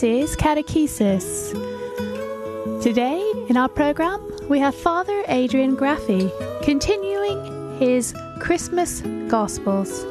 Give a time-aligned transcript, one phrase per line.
[0.00, 1.52] this is Catechesis.
[2.80, 6.30] Today in our program, we have Father Adrian Graffy
[6.62, 10.04] continuing his Christmas Gospels.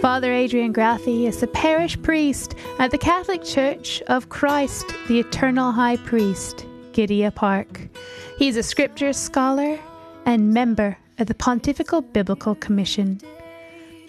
[0.00, 5.70] Father Adrian Graffy is the parish priest at the Catholic Church of Christ, the Eternal
[5.70, 7.88] High Priest, Gidea Park.
[8.38, 9.78] He is a scripture scholar
[10.24, 13.20] and member of the Pontifical Biblical Commission.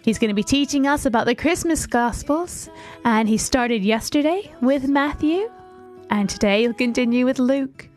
[0.03, 2.69] He's going to be teaching us about the Christmas Gospels,
[3.05, 5.49] and he started yesterday with Matthew,
[6.09, 7.87] and today he'll continue with Luke.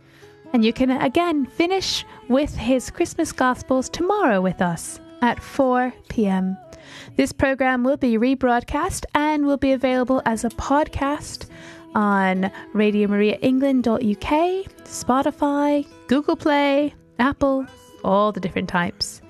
[0.53, 6.59] And you can again finish with his Christmas Gospels tomorrow with us at 4 p.m.
[7.17, 11.49] This program will be rebroadcast and will be available as a podcast
[11.95, 17.67] on RadioMariaEngland.uk, Spotify, Google Play, Apple,
[18.05, 19.23] all the different types.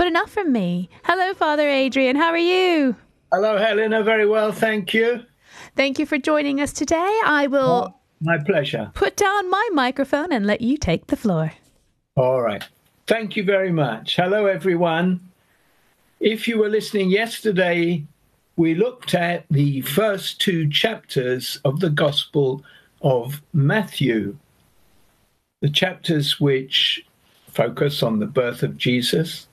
[0.00, 0.88] But enough from me.
[1.04, 2.16] Hello, Father Adrian.
[2.16, 2.96] How are you?
[3.34, 4.02] Hello, Helena.
[4.02, 5.26] Very well, thank you.
[5.76, 7.20] Thank you for joining us today.
[7.26, 7.92] I will.
[7.92, 8.90] Oh, my pleasure.
[8.94, 11.52] Put down my microphone and let you take the floor.
[12.16, 12.66] All right.
[13.06, 14.16] Thank you very much.
[14.16, 15.20] Hello, everyone.
[16.18, 18.02] If you were listening yesterday,
[18.56, 22.64] we looked at the first two chapters of the Gospel
[23.02, 24.38] of Matthew,
[25.60, 27.04] the chapters which
[27.48, 29.46] focus on the birth of Jesus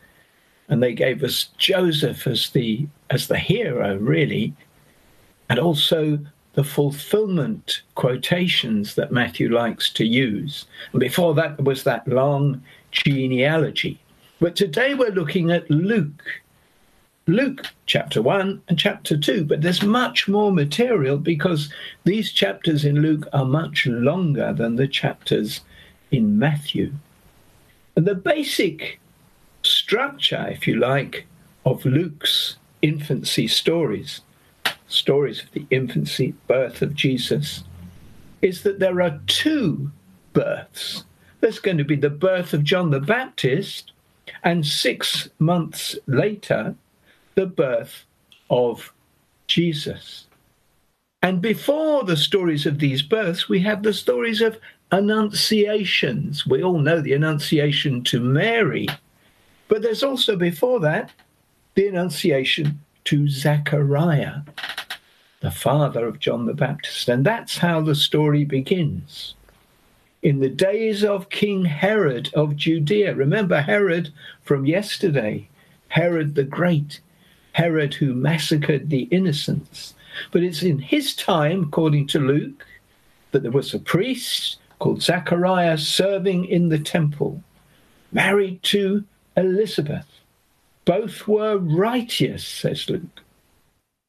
[0.70, 4.54] and they gave us Joseph as the as the hero, really,
[5.50, 6.20] and also
[6.54, 10.66] the fulfillment quotations that Matthew likes to use.
[10.92, 14.00] And before that was that long genealogy.
[14.40, 16.42] But today we're looking at Luke.
[17.28, 21.72] Luke chapter 1 and chapter 2, but there's much more material because
[22.06, 25.62] these chapters in Luke are much longer than the chapters
[26.10, 26.94] in Matthew.
[27.96, 29.00] And the basic
[29.88, 31.26] structure, if you like,
[31.66, 34.20] of Luke's infancy stories,
[34.90, 37.64] stories of the infancy, birth of Jesus,
[38.42, 39.90] is that there are two
[40.34, 41.06] births.
[41.40, 43.94] There's going to be the birth of John the Baptist,
[44.44, 46.76] and six months later,
[47.36, 48.04] the birth
[48.50, 48.92] of
[49.48, 50.28] Jesus.
[51.22, 54.60] And before the stories of these births, we have the stories of
[54.92, 56.46] annunciations.
[56.46, 58.88] We all know the annunciation to Mary
[59.68, 61.12] but there's also before that
[61.76, 64.42] the Annunciation to Zechariah,
[65.42, 67.08] the father of John the Baptist.
[67.08, 69.36] And that's how the story begins.
[70.24, 74.12] In the days of King Herod of Judea, remember Herod
[74.42, 75.48] from yesterday,
[75.90, 77.00] Herod the Great,
[77.54, 79.94] Herod who massacred the innocents.
[80.32, 82.66] But it's in his time, according to Luke,
[83.32, 87.44] that there was a priest called Zechariah serving in the temple,
[88.12, 89.04] married to
[89.38, 90.08] Elizabeth.
[90.84, 93.22] Both were righteous, says Luke,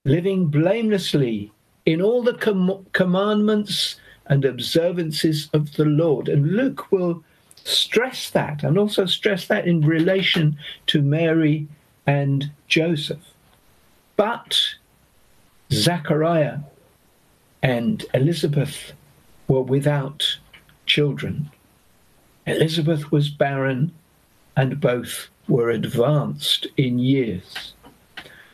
[0.05, 1.53] living blamelessly
[1.85, 6.29] in all the com- commandments and observances of the Lord.
[6.29, 7.23] And Luke will
[7.65, 10.57] stress that and also stress that in relation
[10.87, 11.67] to Mary
[12.07, 13.35] and Joseph.
[14.17, 14.59] But
[15.73, 16.59] Zachariah
[17.63, 18.93] and Elizabeth
[19.47, 20.39] were without
[20.87, 21.51] children.
[22.47, 23.93] Elizabeth was barren
[24.59, 27.75] and both were advanced in years.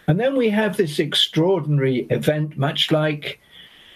[0.06, 3.40] And then we have this extraordinary event, much like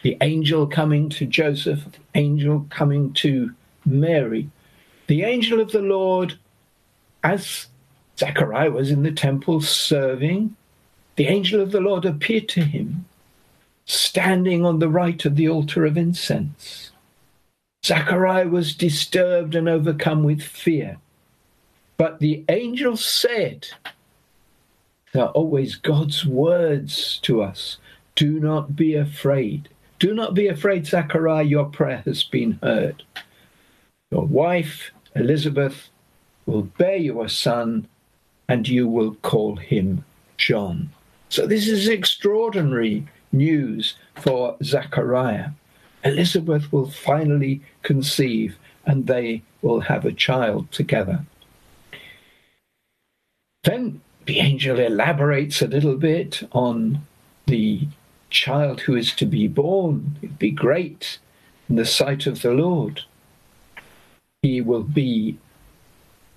[0.02, 3.54] the angel coming to Joseph, angel coming to
[3.84, 4.48] Mary.
[5.06, 6.38] The angel of the Lord,
[7.22, 7.66] as
[8.18, 10.56] Zechariah was in the temple serving,
[11.16, 13.04] the angel of the Lord appeared to him,
[13.84, 16.90] standing on the right of the altar of incense.
[17.84, 20.96] Zechariah was disturbed and overcome with fear.
[21.98, 23.68] But the angel said,
[25.12, 27.78] there are always God's words to us.
[28.14, 29.68] Do not be afraid.
[29.98, 33.02] Do not be afraid, Zachariah, your prayer has been heard.
[34.12, 35.88] Your wife, Elizabeth,
[36.46, 37.88] will bear you a son,
[38.48, 40.04] and you will call him
[40.36, 40.90] John.
[41.30, 45.50] So this is extraordinary news for Zachariah.
[46.04, 48.56] Elizabeth will finally conceive,
[48.86, 51.24] and they will have a child together.
[53.64, 57.06] Then the angel elaborates a little bit on
[57.46, 57.88] the
[58.30, 60.16] child who is to be born.
[60.22, 61.18] It'd be great
[61.68, 63.02] in the sight of the Lord.
[64.42, 65.38] He will be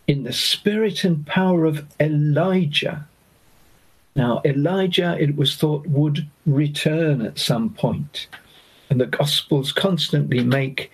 [0.07, 3.07] in the spirit and power of Elijah.
[4.15, 8.27] Now, Elijah, it was thought, would return at some point.
[8.89, 10.91] And the Gospels constantly make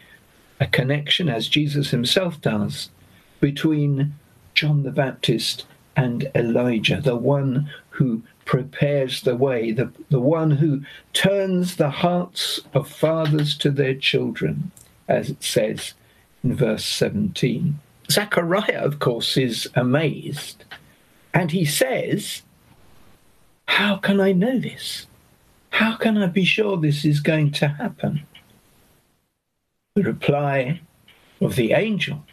[0.59, 2.89] a connection, as Jesus himself does,
[3.39, 4.13] between
[4.53, 5.65] John the Baptist
[5.97, 12.61] and Elijah, the one who prepares the way, the, the one who turns the hearts
[12.73, 14.71] of fathers to their children,
[15.07, 15.95] as it says
[16.43, 17.79] in verse 17.
[18.09, 20.63] Zechariah, of course, is amazed.
[21.33, 22.43] And he says,
[23.67, 25.07] How can I know this?
[25.71, 28.21] How can I be sure this is going to happen?
[29.95, 30.81] The reply
[31.41, 32.23] of the angel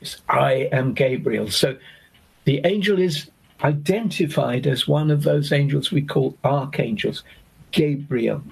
[0.00, 1.50] is, I am Gabriel.
[1.50, 1.76] So
[2.44, 3.30] the angel is
[3.62, 7.22] identified as one of those angels we call archangels,
[7.70, 8.42] Gabriel,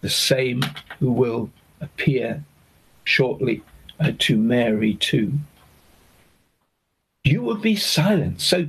[0.00, 0.62] the same
[0.98, 1.50] who will
[1.80, 2.44] appear
[3.04, 3.62] shortly
[4.00, 5.32] uh, to Mary too.
[7.22, 8.40] You will be silent.
[8.40, 8.66] So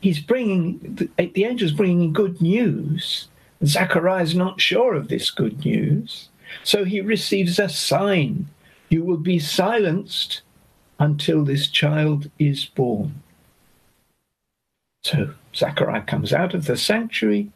[0.00, 0.78] he's bringing,
[1.16, 3.28] the, the angel's bringing good news.
[3.64, 6.28] Zachariah is not sure of this good news.
[6.62, 8.48] So he receives a sign.
[8.90, 10.42] You will be silenced
[11.00, 13.22] until this child is born.
[15.04, 17.50] So Zechariah comes out of the sanctuary.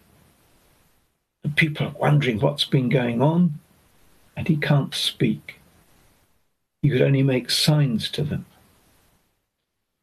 [1.43, 3.59] The people are wondering what's been going on,
[4.37, 5.59] and he can't speak.
[6.83, 8.45] He could only make signs to them.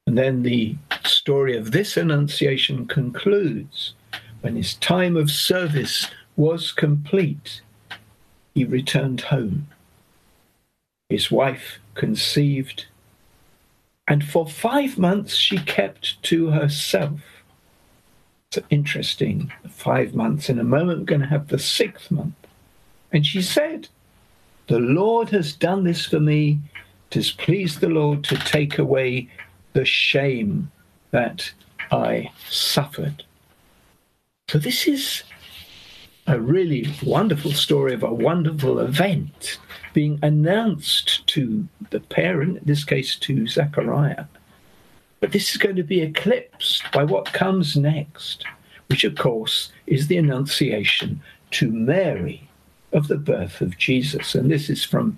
[0.07, 3.93] And then the story of this annunciation concludes
[4.41, 7.61] when his time of service was complete.
[8.55, 9.67] He returned home.
[11.09, 12.85] His wife conceived,
[14.07, 17.34] and for five months she kept to herself
[18.69, 19.51] interesting.
[19.69, 20.49] Five months.
[20.49, 22.35] In a moment, we're going to have the sixth month.
[23.11, 23.87] And she said,
[24.67, 26.59] The Lord has done this for me.
[27.09, 29.29] Tis pleased the Lord to take away
[29.73, 30.71] the shame
[31.11, 31.51] that
[31.91, 33.23] I suffered.
[34.49, 35.23] So, this is
[36.27, 39.59] a really wonderful story of a wonderful event
[39.93, 44.25] being announced to the parent, in this case to Zechariah.
[45.19, 48.45] But this is going to be eclipsed by what comes next,
[48.87, 51.21] which, of course, is the Annunciation
[51.51, 52.49] to Mary
[52.91, 54.35] of the birth of Jesus.
[54.35, 55.17] And this is from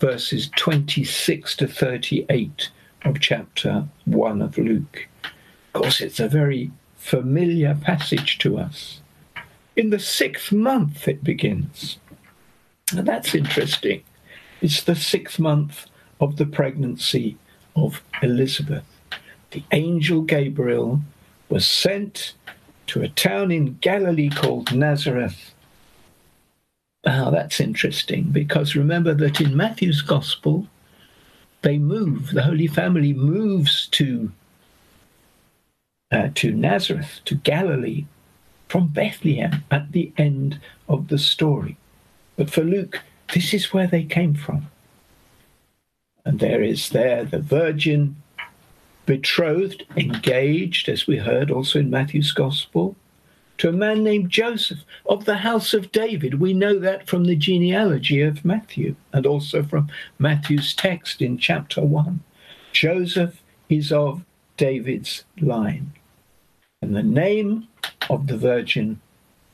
[0.00, 2.70] verses 26 to 38
[3.04, 5.08] of chapter 1 of Luke.
[5.24, 9.00] Of course, it's a very familiar passage to us.
[9.76, 11.98] In the sixth month, it begins.
[12.94, 14.02] And that's interesting.
[14.60, 15.86] It's the sixth month
[16.20, 17.38] of the pregnancy
[17.74, 18.84] of Elizabeth
[19.50, 21.00] the angel Gabriel
[21.48, 22.34] was sent
[22.86, 25.54] to a town in Galilee called Nazareth.
[27.04, 30.66] Now, that's interesting because remember that in Matthew's gospel,
[31.62, 34.32] they move, the Holy Family moves to,
[36.10, 38.06] uh, to Nazareth, to Galilee,
[38.68, 41.76] from Bethlehem at the end of the story.
[42.36, 43.00] But for Luke,
[43.34, 44.68] this is where they came from.
[46.24, 48.16] And there is there the Virgin
[49.10, 52.94] betrothed, engaged, as we heard also in Matthew's Gospel,
[53.58, 56.38] to a man named Joseph of the house of David.
[56.38, 59.88] We know that from the genealogy of Matthew and also from
[60.20, 62.22] Matthew's text in chapter 1.
[62.70, 64.22] Joseph is of
[64.56, 65.92] David's line.
[66.80, 67.66] And the name
[68.08, 69.00] of the virgin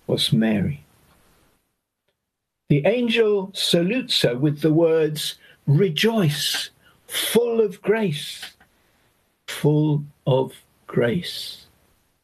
[0.07, 0.85] was Mary.
[2.69, 5.37] The angel salutes her with the words,
[5.67, 6.69] Rejoice,
[7.07, 8.56] full of grace
[9.47, 10.53] full of
[10.87, 11.67] grace.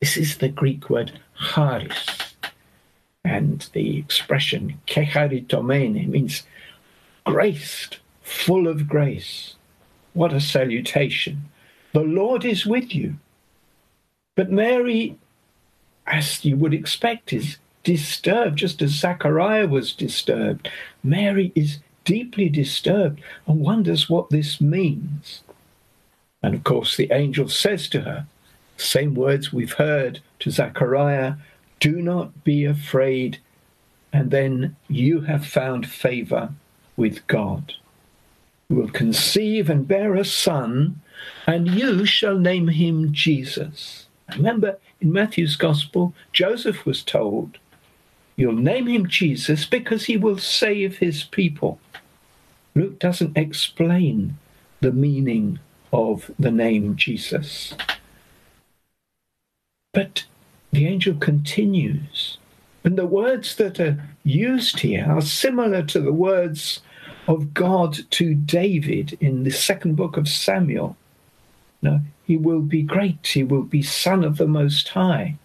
[0.01, 1.21] This is the Greek word
[1.55, 2.35] charis.
[3.25, 6.43] And the expression kecharitomene means
[7.25, 9.55] graced, full of grace.
[10.13, 11.45] What a salutation.
[11.93, 13.17] The Lord is with you.
[14.35, 15.19] But Mary,
[16.07, 20.71] as you would expect, is disturbed, just as Zachariah was disturbed.
[21.03, 25.43] Mary is deeply disturbed and wonders what this means.
[26.43, 28.27] And of course, the angel says to her,
[28.77, 31.35] same words we've heard to Zechariah
[31.81, 33.39] do not be afraid,
[34.13, 36.53] and then you have found favor
[36.97, 37.75] with God.
[38.69, 41.01] You will conceive and bear a son,
[41.47, 44.07] and you shall name him Jesus.
[44.37, 47.59] Remember, in Matthew's Gospel, Joseph was told,
[48.37, 51.79] You'll name him Jesus because he will save his people.
[52.75, 54.39] Luke doesn't explain
[54.81, 55.59] the meaning
[55.93, 57.75] of the name Jesus.
[59.93, 60.25] But
[60.73, 62.39] the angel continues,
[62.83, 66.81] and the words that are used here are similar to the words
[67.29, 70.97] of God to David in the second book of Samuel.
[71.83, 75.37] Now, he will be great, he will be Son of the Most High.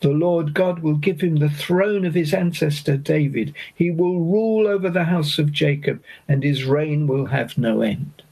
[0.00, 3.54] The Lord God will give him the throne of his ancestor David.
[3.74, 8.23] He will rule over the house of Jacob, and his reign will have no end.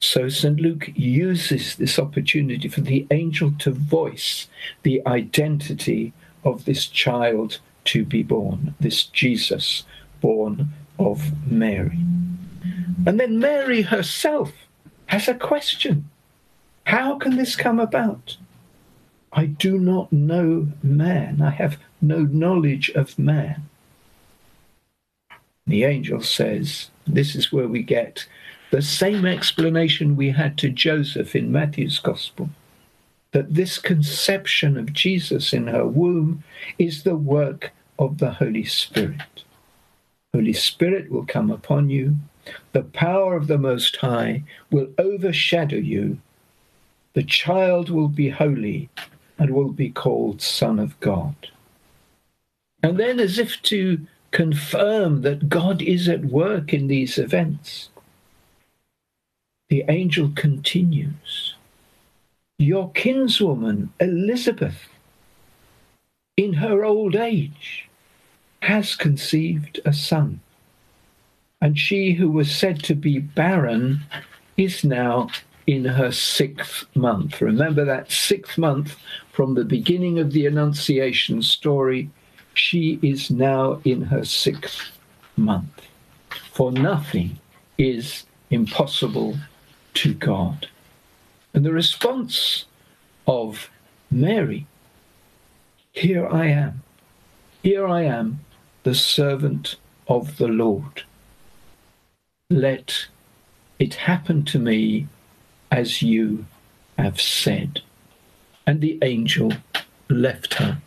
[0.00, 0.58] So St.
[0.58, 4.48] Luke uses this opportunity for the angel to voice
[4.82, 9.84] the identity of this child to be born, this Jesus
[10.22, 11.98] born of Mary.
[13.06, 14.52] And then Mary herself
[15.06, 16.08] has a question
[16.84, 18.38] How can this come about?
[19.32, 23.68] I do not know man, I have no knowledge of man.
[25.66, 28.26] The angel says, This is where we get
[28.70, 32.50] the same explanation we had to Joseph in Matthew's Gospel
[33.32, 36.42] that this conception of Jesus in her womb
[36.78, 39.44] is the work of the Holy Spirit.
[40.34, 42.16] Holy Spirit will come upon you.
[42.72, 46.18] The power of the Most High will overshadow you.
[47.12, 48.88] The child will be holy
[49.38, 51.34] and will be called Son of God.
[52.82, 57.90] And then, as if to confirm that God is at work in these events,
[59.70, 61.54] the angel continues
[62.58, 64.88] Your kinswoman, Elizabeth,
[66.36, 67.88] in her old age,
[68.62, 70.40] has conceived a son.
[71.62, 74.00] And she who was said to be barren
[74.56, 75.28] is now
[75.66, 77.40] in her sixth month.
[77.40, 78.96] Remember that sixth month
[79.32, 82.10] from the beginning of the Annunciation story.
[82.54, 84.98] She is now in her sixth
[85.36, 85.86] month.
[86.52, 87.38] For nothing
[87.78, 89.38] is impossible
[90.00, 90.68] to God.
[91.52, 92.64] And the response
[93.26, 93.70] of
[94.10, 94.66] Mary
[95.92, 96.82] here I am,
[97.62, 98.40] here I am,
[98.84, 99.76] the servant
[100.08, 101.02] of the Lord.
[102.48, 103.08] Let
[103.78, 105.08] it happen to me
[105.70, 106.46] as you
[106.96, 107.82] have said.
[108.66, 109.52] And the angel
[110.08, 110.80] left her.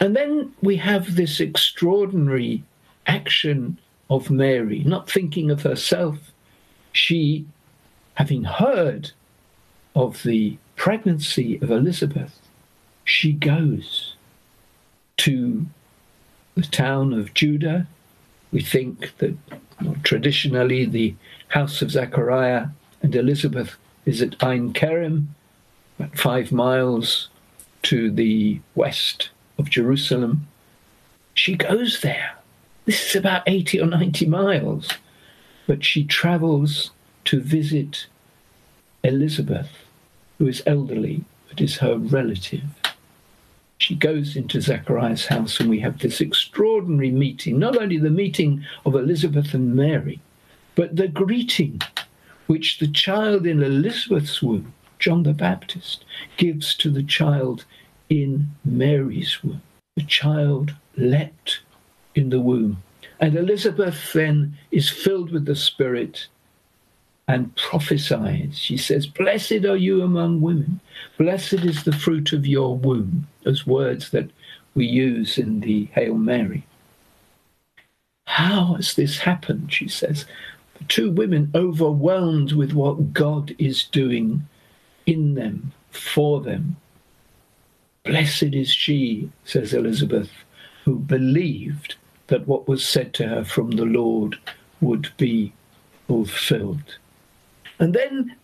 [0.00, 2.62] And then we have this extraordinary
[3.06, 3.78] action
[4.10, 6.18] of Mary, not thinking of herself.
[6.92, 7.46] She,
[8.20, 9.12] having heard
[9.96, 12.38] of the pregnancy of Elizabeth,
[13.02, 14.14] she goes
[15.16, 15.64] to
[16.54, 17.86] the town of Judah.
[18.52, 19.34] We think that
[19.80, 21.14] well, traditionally the
[21.48, 22.66] house of Zechariah
[23.02, 25.28] and Elizabeth is at Ein Kerem,
[25.98, 27.30] about five miles
[27.84, 30.46] to the west of Jerusalem.
[31.32, 32.32] She goes there.
[32.84, 34.90] This is about 80 or 90 miles,
[35.66, 36.90] but she travels
[37.26, 38.06] to visit
[39.02, 39.70] Elizabeth,
[40.38, 42.62] who is elderly, but is her relative
[43.80, 48.64] she goes into Zechariah's house, and we have this extraordinary meeting not only the meeting
[48.84, 50.20] of Elizabeth and Mary,
[50.74, 51.80] but the greeting
[52.46, 56.04] which the child in Elizabeth's womb, John the Baptist,
[56.36, 57.64] gives to the child
[58.10, 59.62] in Mary's womb.
[59.96, 61.60] The child leapt
[62.14, 62.82] in the womb.
[63.18, 66.26] And Elizabeth then is filled with the Spirit
[67.30, 68.58] and prophesies.
[68.58, 70.80] She says, Blessed are you among women.
[71.16, 74.28] Blessed is the fruit of your womb, as words that
[74.74, 76.66] we use in the Hail Mary.
[78.26, 79.72] How has this happened?
[79.72, 80.26] She says.
[80.78, 84.48] The two women overwhelmed with what God is doing
[85.06, 86.78] in them, for them.
[88.02, 90.32] Blessed is she, says Elizabeth,
[90.84, 91.94] who believed
[92.26, 94.36] that what was said to her from the Lord
[94.80, 95.52] would be
[96.08, 96.96] fulfilled.
[97.80, 98.36] And then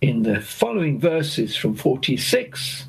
[0.00, 2.86] in the following verses from 46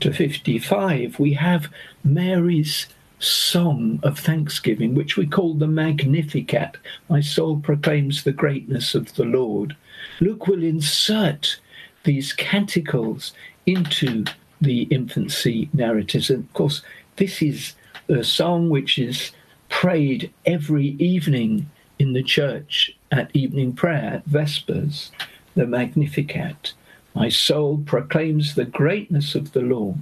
[0.00, 1.68] to 55, we have
[2.02, 2.86] Mary's
[3.20, 6.76] song of thanksgiving, which we call the Magnificat.
[7.08, 9.76] My soul proclaims the greatness of the Lord.
[10.20, 11.60] Luke will insert
[12.02, 13.32] these canticles
[13.64, 14.24] into
[14.60, 16.30] the infancy narratives.
[16.30, 16.82] And of course,
[17.14, 17.74] this is
[18.08, 19.30] a song which is
[19.68, 25.10] prayed every evening in the church at evening prayer, at Vespers,
[25.54, 26.74] the Magnificat.
[27.14, 29.98] My soul proclaims the greatness of the Lord.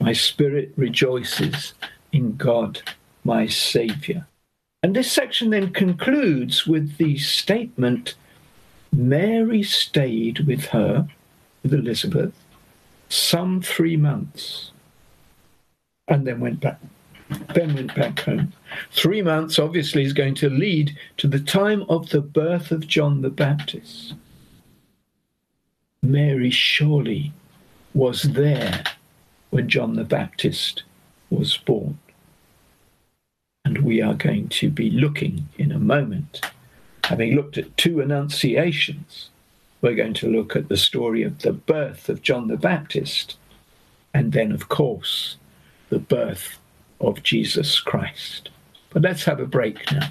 [0.00, 1.74] My spirit rejoices
[2.12, 2.82] in God,
[3.24, 4.26] my Saviour.
[4.82, 8.14] And this section then concludes with the statement
[8.92, 11.08] Mary stayed with her,
[11.62, 12.34] with Elizabeth,
[13.08, 14.70] some three months,
[16.06, 16.80] and then went back
[17.54, 18.52] then went back home.
[18.92, 23.22] Three months obviously is going to lead to the time of the birth of John
[23.22, 24.14] the Baptist.
[26.02, 27.32] Mary surely
[27.94, 28.84] was there
[29.50, 30.82] when John the Baptist
[31.30, 31.98] was born.
[33.64, 36.42] And we are going to be looking in a moment,
[37.04, 39.30] having looked at two annunciations,
[39.80, 43.36] we're going to look at the story of the birth of John the Baptist,
[44.12, 45.36] and then, of course,
[45.90, 46.58] the birth
[47.00, 48.50] of Jesus Christ.
[48.90, 50.10] But let's have a break now.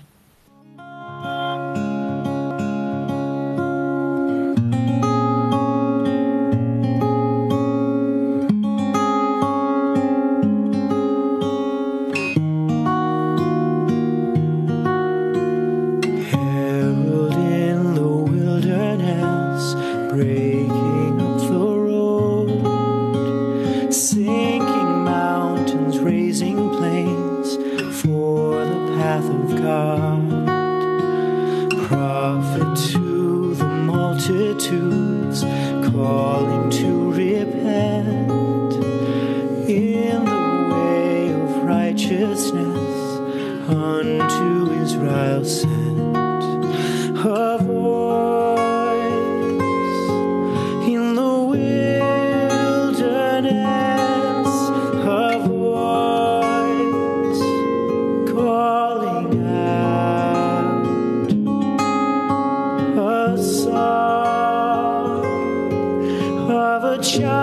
[67.18, 67.43] Of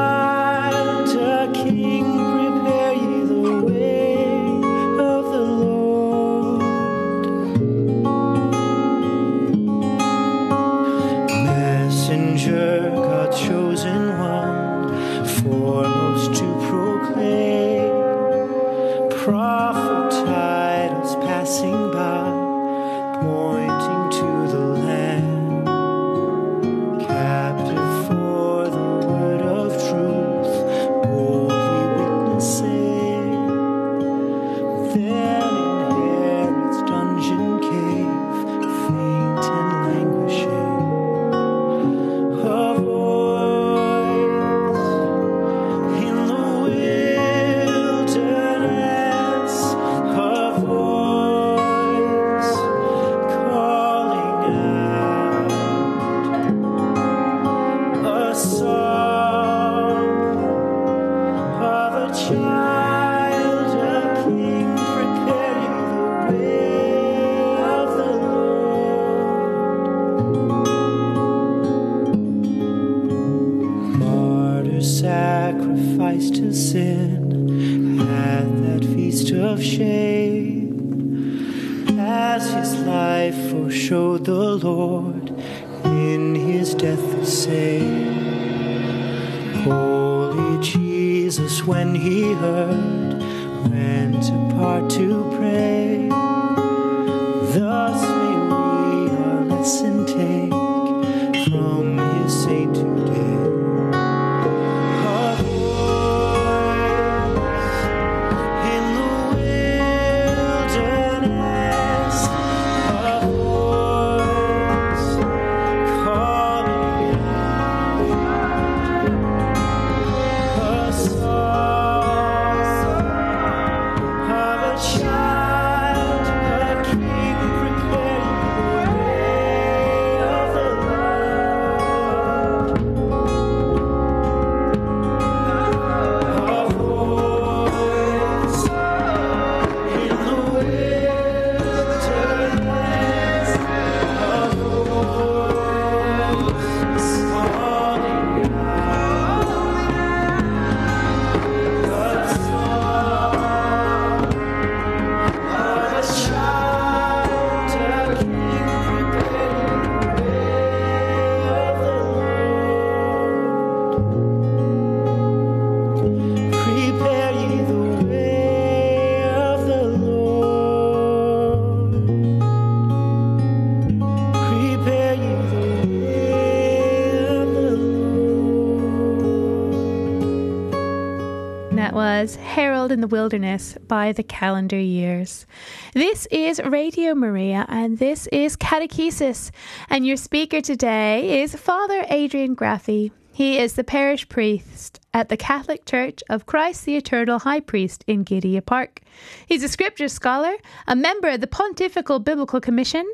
[182.90, 185.46] Herald in the Wilderness by the Calendar Years.
[185.94, 189.52] This is Radio Maria and this is Catechesis.
[189.88, 193.12] And your speaker today is Father Adrian Graffy.
[193.32, 198.04] He is the parish priest at the Catholic Church of Christ the Eternal High Priest
[198.06, 199.00] in Gidea Park.
[199.46, 200.54] He's a scripture scholar,
[200.86, 203.10] a member of the Pontifical Biblical Commission,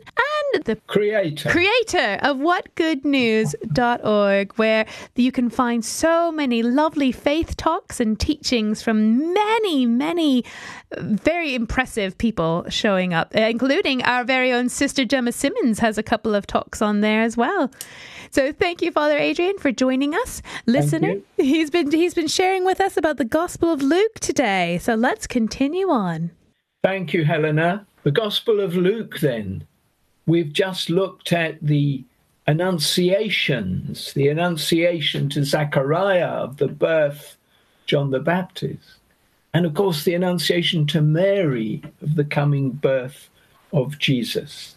[0.55, 1.51] and the Creator.
[1.51, 9.33] creator of whatgoodnews.org, where you can find so many lovely faith talks and teachings from
[9.33, 10.45] many, many
[10.99, 16.35] very impressive people showing up, including our very own sister Gemma Simmons has a couple
[16.35, 17.71] of talks on there as well.
[18.31, 20.43] So thank you, Father Adrian, for joining us.
[20.67, 24.79] Listener, he's been he's been sharing with us about the Gospel of Luke today.
[24.79, 26.31] So let's continue on.
[26.83, 27.87] Thank you, Helena.
[28.03, 29.67] The Gospel of Luke, then.
[30.27, 32.05] We've just looked at the
[32.47, 37.37] Annunciations, the Annunciation to Zechariah of the birth
[37.87, 38.99] John the Baptist,
[39.55, 43.31] and of course the Annunciation to Mary of the coming birth
[43.73, 44.76] of Jesus.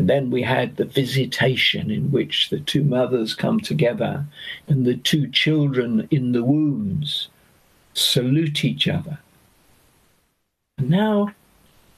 [0.00, 4.24] And then we had the visitation in which the two mothers come together
[4.66, 7.28] and the two children in the wombs
[7.92, 9.18] salute each other.
[10.78, 11.34] And now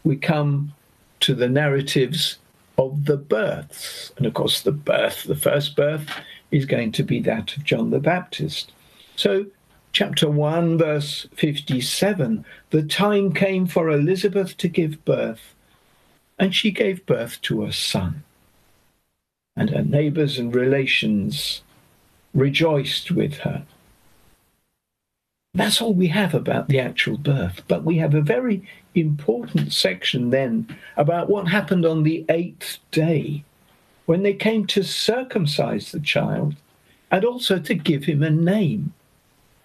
[0.03, 0.73] we come
[1.21, 2.39] to the narratives
[2.77, 4.11] of the births.
[4.17, 6.11] And of course, the birth, the first birth,
[6.51, 8.73] is going to be that of John the Baptist.
[9.15, 9.47] So
[9.93, 15.52] chapter 1, verse 57, the time came for Elizabeth to give birth,
[16.39, 18.25] and she gave birth to a son.
[19.57, 21.63] And her neighbors and relations
[22.35, 23.65] rejoiced with her.
[25.55, 30.31] That's all we have about the actual birth, but we have a very important section
[30.31, 30.67] then
[30.97, 33.45] about what happened on the eighth day
[34.07, 36.57] when they came to circumcise the child
[37.11, 38.95] and also to give him a name.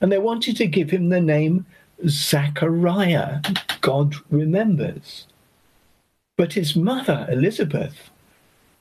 [0.01, 1.65] And they wanted to give him the name
[2.06, 3.41] Zachariah,
[3.82, 5.25] God remembers.
[6.38, 8.10] But his mother, Elizabeth,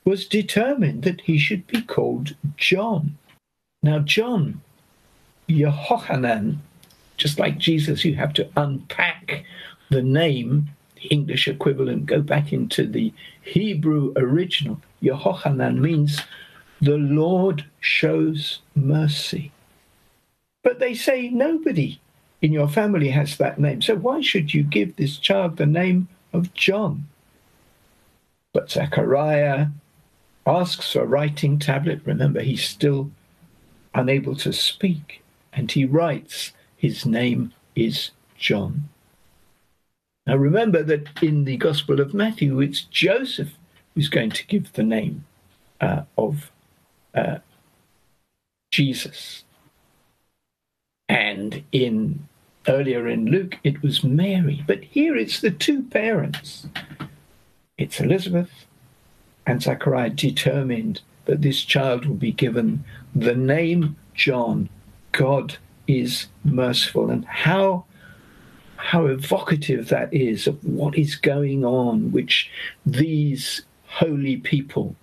[0.05, 3.17] was determined that he should be called John.
[3.83, 4.61] Now, John,
[5.49, 6.57] Yehohanan,
[7.17, 9.43] just like Jesus, you have to unpack
[9.89, 14.79] the name, the English equivalent, go back into the Hebrew original.
[15.01, 16.21] Yehohanan means
[16.79, 19.51] the Lord shows mercy.
[20.63, 21.99] But they say nobody
[22.41, 23.81] in your family has that name.
[23.81, 27.07] So why should you give this child the name of John?
[28.57, 29.67] But Zechariah
[30.47, 32.01] asks for a writing tablet.
[32.05, 33.11] Remember, he's still
[33.93, 35.21] unable to speak.
[35.53, 38.89] And he writes, his name is John.
[40.25, 43.53] Now remember that in the Gospel of Matthew, it's Joseph
[43.93, 45.25] who's going to give the name
[45.79, 46.49] uh, of
[47.13, 47.37] uh,
[48.71, 49.43] Jesus.
[51.07, 52.27] And in
[52.67, 54.63] earlier in Luke, it was Mary.
[54.65, 56.65] But here it's the two parents.
[57.77, 58.65] It's Elizabeth
[59.45, 64.69] and Zachariah determined that this child will be given the name John.
[65.11, 67.09] God is merciful.
[67.09, 67.85] And how
[68.77, 72.49] how evocative that is of what is going on, which
[72.85, 74.95] these holy people,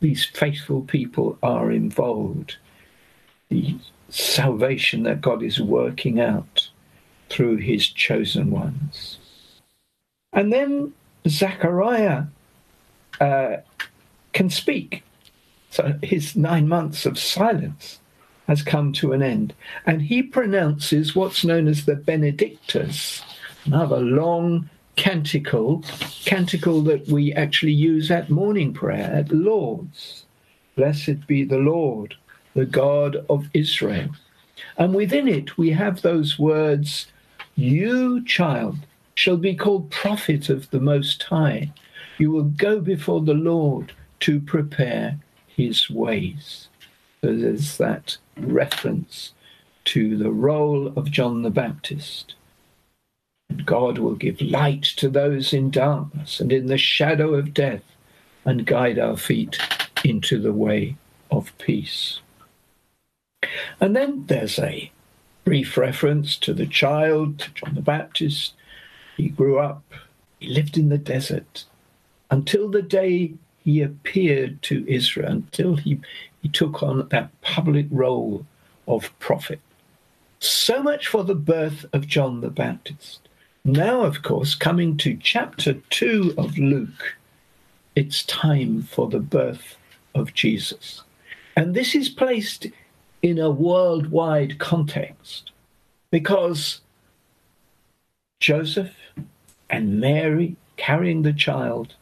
[0.00, 2.56] these faithful people are involved.
[3.48, 3.76] The
[4.08, 6.68] salvation that God is working out
[7.28, 9.18] through his chosen ones.
[10.32, 10.92] And then
[11.28, 12.24] Zechariah
[13.20, 13.56] uh,
[14.32, 15.04] can speak.
[15.70, 18.00] So his nine months of silence
[18.46, 19.54] has come to an end.
[19.86, 23.22] And he pronounces what's known as the Benedictus,
[23.64, 25.82] another long canticle,
[26.24, 30.26] canticle that we actually use at morning prayer, at Lauds.
[30.76, 32.14] Blessed be the Lord,
[32.54, 34.10] the God of Israel.
[34.76, 37.06] And within it, we have those words,
[37.54, 38.78] You, child,
[39.22, 41.72] shall be called prophet of the Most High.
[42.18, 46.66] You will go before the Lord to prepare his ways.
[47.20, 49.32] So there's that reference
[49.84, 52.34] to the role of John the Baptist.
[53.48, 57.84] And God will give light to those in darkness and in the shadow of death
[58.44, 59.56] and guide our feet
[60.02, 60.96] into the way
[61.30, 62.18] of peace.
[63.80, 64.90] And then there's a
[65.44, 68.54] brief reference to the child, to John the Baptist.
[69.16, 69.82] He grew up,
[70.40, 71.64] he lived in the desert
[72.30, 76.00] until the day he appeared to Israel, until he,
[76.42, 78.46] he took on that public role
[78.88, 79.60] of prophet.
[80.40, 83.28] So much for the birth of John the Baptist.
[83.64, 87.16] Now, of course, coming to chapter 2 of Luke,
[87.94, 89.76] it's time for the birth
[90.14, 91.02] of Jesus.
[91.56, 92.66] And this is placed
[93.22, 95.52] in a worldwide context
[96.10, 96.81] because
[98.42, 98.96] Joseph
[99.70, 101.94] and Mary carrying the child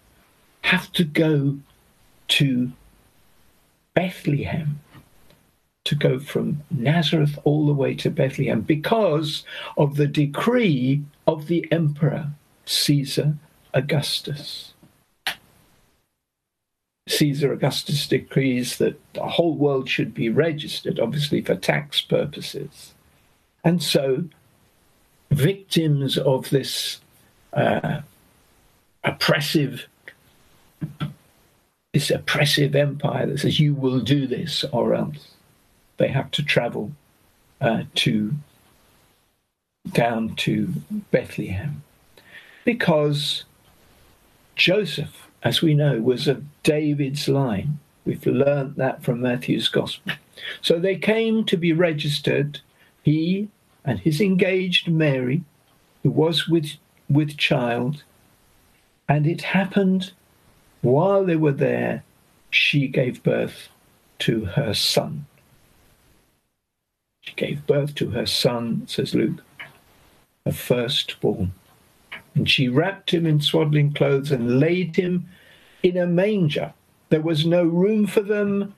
[0.62, 1.58] have to go
[2.28, 2.72] to
[3.92, 4.80] Bethlehem
[5.84, 9.44] to go from Nazareth all the way to Bethlehem because
[9.76, 12.30] of the decree of the emperor
[12.64, 13.36] Caesar
[13.74, 14.72] Augustus.
[17.06, 22.94] Caesar Augustus decrees that the whole world should be registered, obviously for tax purposes.
[23.62, 24.24] And so,
[25.30, 27.00] victims of this
[27.52, 28.00] uh,
[29.04, 29.86] oppressive
[31.92, 35.34] this oppressive empire that says you will do this or else
[35.96, 36.92] they have to travel
[37.60, 38.32] uh, to
[39.92, 40.68] down to
[41.10, 41.82] Bethlehem
[42.64, 43.44] because
[44.56, 47.78] Joseph, as we know, was of David's line.
[48.04, 50.12] We've learnt that from Matthew's Gospel.
[50.62, 52.60] So they came to be registered,
[53.02, 53.48] he
[53.90, 55.42] and his engaged Mary,
[56.04, 56.76] who was with,
[57.08, 58.04] with child,
[59.08, 60.12] and it happened
[60.80, 62.04] while they were there,
[62.50, 63.68] she gave birth
[64.20, 65.26] to her son.
[67.22, 69.42] She gave birth to her son, says Luke,
[70.46, 71.52] her firstborn.
[72.36, 75.28] And she wrapped him in swaddling clothes and laid him
[75.82, 76.74] in a manger.
[77.08, 78.72] There was no room for them,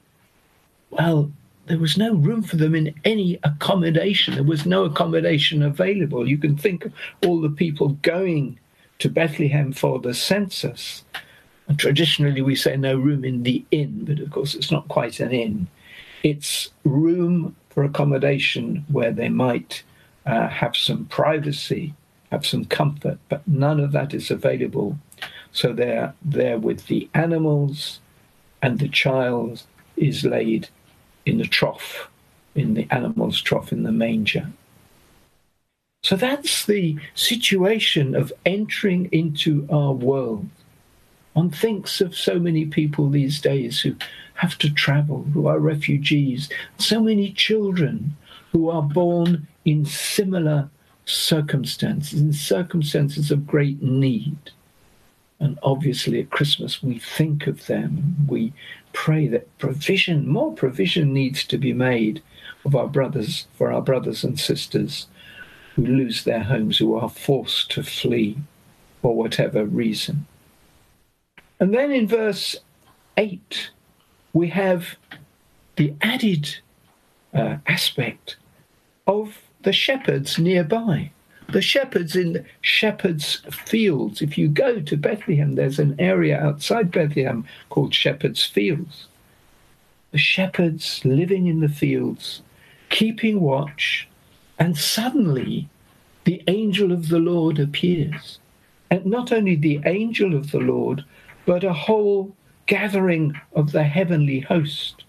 [0.88, 1.30] well,
[1.66, 4.34] there was no room for them in any accommodation.
[4.34, 6.28] There was no accommodation available.
[6.28, 6.92] You can think of
[7.24, 8.58] all the people going
[8.98, 11.04] to Bethlehem for the census.
[11.68, 15.20] And traditionally, we say no room in the inn, but of course, it's not quite
[15.20, 15.68] an inn.
[16.22, 19.82] It's room for accommodation where they might
[20.26, 21.94] uh, have some privacy,
[22.30, 24.98] have some comfort, but none of that is available.
[25.52, 28.00] So they're there with the animals,
[28.60, 29.62] and the child
[29.96, 30.68] is laid
[31.26, 32.08] in the trough,
[32.54, 34.50] in the animal's trough, in the manger.
[36.02, 40.48] So that's the situation of entering into our world.
[41.34, 43.94] One thinks of so many people these days who
[44.34, 48.16] have to travel, who are refugees, so many children
[48.50, 50.68] who are born in similar
[51.04, 54.36] circumstances, in circumstances of great need.
[55.40, 58.16] And obviously at Christmas we think of them.
[58.28, 58.52] We
[58.92, 62.22] pray that provision, more provision needs to be made
[62.64, 65.06] of our brothers, for our brothers and sisters
[65.74, 68.38] who lose their homes, who are forced to flee
[69.00, 70.26] for whatever reason.
[71.58, 72.56] And then in verse
[73.16, 73.70] 8,
[74.32, 74.96] we have
[75.76, 76.56] the added
[77.34, 78.36] uh, aspect
[79.06, 81.10] of the shepherds nearby.
[81.52, 84.22] The shepherds in shepherds' fields.
[84.22, 89.06] If you go to Bethlehem, there's an area outside Bethlehem called Shepherds' Fields.
[90.12, 92.40] The shepherds living in the fields,
[92.88, 94.08] keeping watch,
[94.58, 95.68] and suddenly
[96.24, 98.38] the angel of the Lord appears.
[98.90, 101.04] And not only the angel of the Lord,
[101.44, 102.34] but a whole
[102.64, 105.04] gathering of the heavenly host.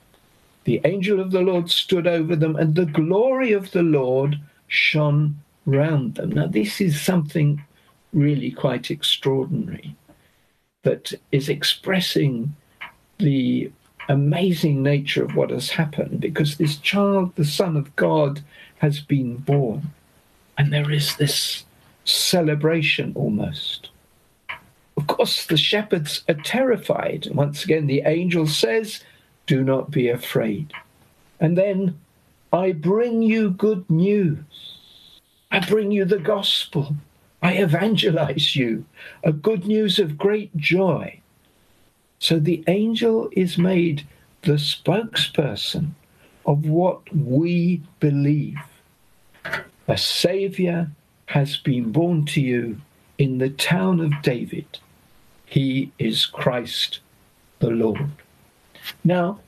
[0.66, 5.40] The angel of the Lord stood over them, and the glory of the Lord shone
[5.66, 6.32] round them.
[6.32, 7.64] Now, this is something
[8.12, 9.96] really quite extraordinary
[10.84, 12.56] that is expressing
[13.18, 13.72] the
[14.10, 18.42] amazing nature of what has happened because this child, the Son of God,
[18.80, 19.92] has been born.
[20.58, 21.64] And there is this
[22.06, 23.90] celebration almost.
[24.98, 27.28] Of course, the shepherds are terrified.
[27.32, 29.04] Once again, the angel says,
[29.48, 30.72] Do not be afraid.
[31.40, 32.00] And then,
[32.52, 34.73] I bring you good news.
[35.54, 36.96] I bring you the gospel.
[37.44, 38.86] I evangelize you,
[39.24, 41.20] a good news of great joy.
[42.18, 44.08] So the angel is made
[44.42, 45.92] the spokesperson
[46.48, 48.58] of what we believe.
[49.88, 50.90] A Savior
[51.28, 52.82] has been born to you
[53.20, 54.80] in the town of David.
[55.46, 57.00] He is Christ
[57.60, 58.10] the Lord.
[59.04, 59.40] Now,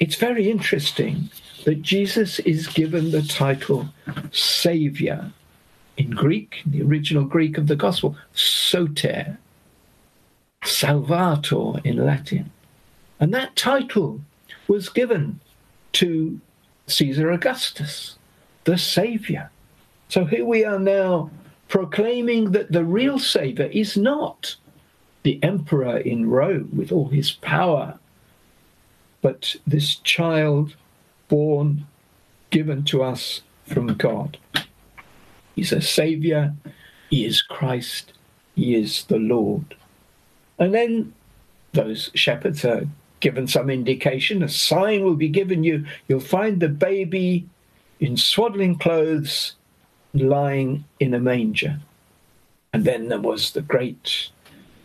[0.00, 1.28] it's very interesting
[1.66, 3.90] that Jesus is given the title
[4.30, 5.30] Savior
[6.02, 9.38] in Greek, the original Greek of the Gospel, Soter,
[10.64, 12.50] Salvator in Latin.
[13.20, 14.20] And that title
[14.66, 15.38] was given
[15.92, 16.40] to
[16.88, 18.18] Caesar Augustus,
[18.64, 19.50] the Savior.
[20.08, 21.30] So here we are now
[21.68, 24.56] proclaiming that the real Savior is not
[25.22, 27.98] the emperor in Rome with all his power,
[29.20, 30.74] but this child
[31.28, 31.86] born,
[32.50, 34.36] given to us from God.
[35.54, 36.54] He's a Savior,
[37.10, 38.12] He is Christ,
[38.54, 39.74] He is the Lord.
[40.58, 41.14] And then
[41.72, 42.86] those shepherds are
[43.20, 45.84] given some indication a sign will be given you.
[46.08, 47.46] You'll find the baby
[48.00, 49.54] in swaddling clothes
[50.12, 51.80] lying in a manger.
[52.72, 54.28] And then there was the great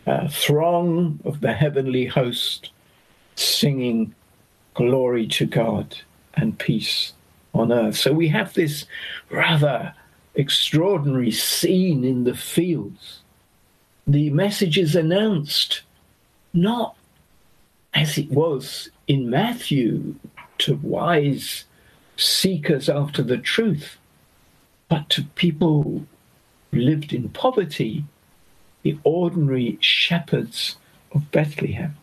[0.05, 2.69] uh, throng of the heavenly host
[3.35, 4.13] singing
[4.73, 5.97] glory to God
[6.35, 7.13] and peace
[7.53, 7.97] on earth.
[7.97, 8.85] So we have this
[9.29, 9.93] rather
[10.37, 13.21] extraordinary scene in the fields.
[14.05, 15.81] The message is announced
[16.53, 16.95] not
[17.93, 20.15] as it was in Matthew
[20.59, 21.65] to wise
[22.15, 23.97] seekers after the truth,
[24.87, 26.05] but to people
[26.71, 28.05] who lived in poverty,
[28.83, 30.77] the ordinary shepherds
[31.13, 31.97] of Bethlehem.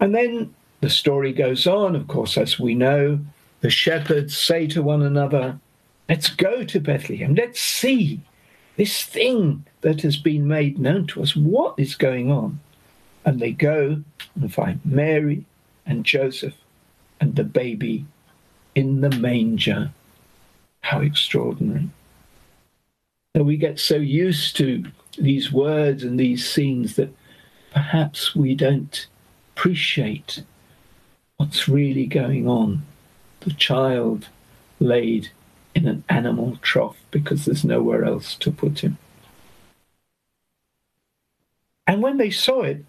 [0.00, 3.20] And then the story goes on, of course, as we know,
[3.60, 5.58] the shepherds say to one another,
[6.08, 8.20] Let's go to Bethlehem, let's see
[8.78, 11.34] this thing that has been made known to us.
[11.34, 12.60] What is going on?
[13.24, 14.02] And they go
[14.36, 15.44] and find Mary
[15.84, 16.54] and Joseph
[17.20, 18.06] and the baby
[18.76, 19.90] in the manger.
[20.80, 21.90] How extraordinary.
[23.36, 24.84] So we get so used to
[25.18, 27.12] these words and these scenes that
[27.72, 29.06] perhaps we don't
[29.54, 30.44] appreciate
[31.36, 32.86] what's really going on.
[33.40, 34.28] The child
[34.80, 35.30] laid
[35.74, 38.98] in an animal trough because there's nowhere else to put him.
[41.86, 42.84] And when they saw it,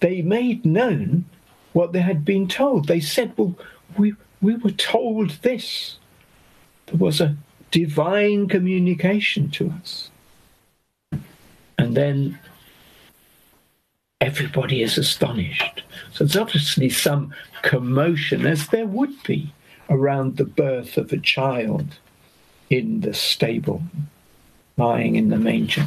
[0.00, 1.24] they made known
[1.72, 2.86] what they had been told.
[2.86, 3.56] They said, Well,
[3.96, 5.96] we, we were told this.
[6.86, 7.36] There was a
[7.70, 10.10] divine communication to us.
[11.78, 12.38] And then
[14.22, 15.82] everybody is astonished.
[16.12, 19.52] So there's obviously some commotion, as there would be,
[19.90, 21.98] around the birth of a child
[22.70, 23.82] in the stable,
[24.76, 25.86] lying in the manger.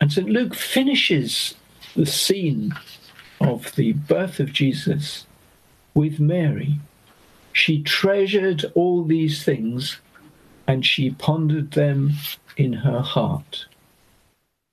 [0.00, 0.28] And St.
[0.28, 1.54] Luke finishes
[1.94, 2.74] the scene
[3.40, 5.26] of the birth of Jesus
[5.94, 6.80] with Mary.
[7.52, 10.00] She treasured all these things
[10.66, 12.12] and she pondered them
[12.56, 13.66] in her heart.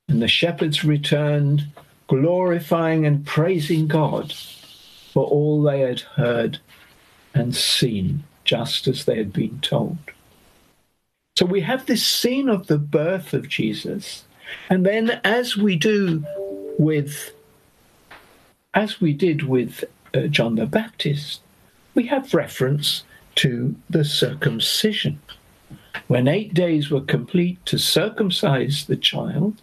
[0.08, 1.68] And the shepherds returned,
[2.10, 4.34] glorifying and praising God
[5.14, 6.60] for all they had heard
[7.34, 9.98] and seen, just as they had been told.
[11.38, 14.26] So we have this scene of the birth of Jesus.
[14.70, 16.26] And then, as we do
[16.80, 17.32] with,
[18.74, 21.42] as we did with uh, John the Baptist,
[21.94, 23.04] we have reference
[23.36, 25.20] to the circumcision.
[26.08, 29.62] When eight days were complete to circumcise the child,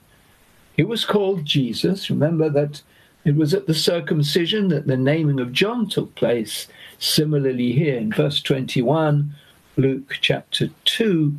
[0.76, 2.10] he was called Jesus.
[2.10, 2.82] Remember that
[3.24, 6.68] it was at the circumcision that the naming of John took place.
[6.98, 9.34] Similarly, here in verse 21,
[9.76, 11.36] Luke chapter 2,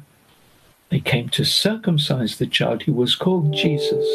[0.90, 4.06] they came to circumcise the child who was called Jesus,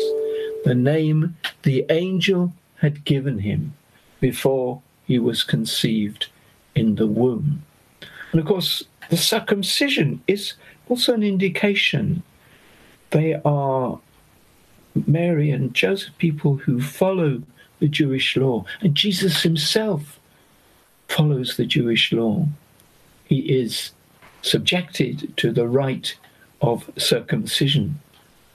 [0.65, 3.75] the name the angel had given him
[4.21, 6.29] before he was conceived
[6.75, 7.63] in the womb.
[8.33, 10.55] And of course, the circumcision is
[10.89, 12.23] also an indication
[13.11, 14.01] they are
[15.07, 17.43] Mary and Joseph people who follow
[17.79, 18.65] the Jewish law.
[18.81, 20.19] And Jesus himself
[21.09, 22.47] follows the Jewish law.
[23.25, 23.91] He is
[24.43, 26.17] subjected to the rite
[26.61, 28.01] of circumcision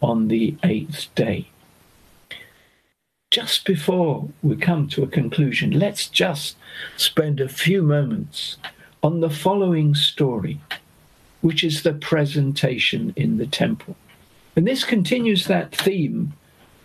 [0.01, 1.49] on the eighth day.
[3.29, 6.55] Just before we come to a conclusion, let's just
[6.95, 8.57] spend a few moments
[9.03, 10.62] on the following story,
[11.41, 13.95] which is the presentation in the temple.
[14.57, 16.33] And this continues that theme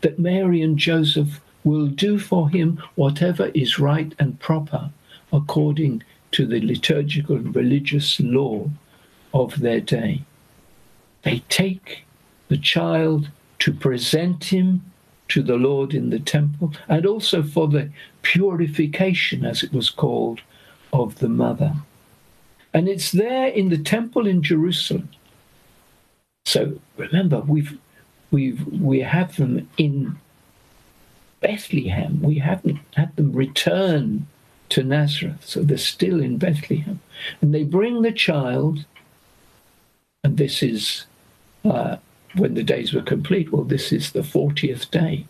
[0.02, 4.90] that Mary and Joseph will do for him whatever is right and proper
[5.32, 8.68] according to the liturgical and religious law
[9.32, 10.20] of their day.
[11.22, 12.04] They take
[12.48, 13.30] the child
[13.61, 14.85] to present him
[15.28, 17.88] to the Lord in the temple and also for the
[18.20, 20.42] purification, as it was called,
[20.92, 21.72] of the mother.
[22.74, 25.08] And it's there in the temple in Jerusalem.
[26.44, 27.78] So remember, we've
[28.31, 30.18] we've we have them in
[31.40, 32.20] Bethlehem.
[32.22, 34.26] We haven't had them return
[34.70, 37.00] to Nazareth, so they're still in Bethlehem.
[37.40, 38.85] And they bring the child,
[40.24, 41.07] and this is
[41.64, 41.96] uh,
[42.37, 43.52] when the days were complete.
[43.52, 45.26] Well, this is the 40th day.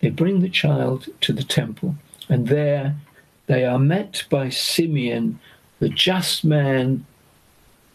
[0.00, 1.96] They bring the child to the temple,
[2.28, 2.96] and there
[3.46, 5.38] they are met by Simeon,
[5.78, 7.06] the just man,